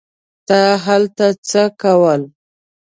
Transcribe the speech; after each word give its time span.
تا 0.47 0.61
هلته 0.85 1.25
څه 1.49 1.63
کول. 1.81 2.21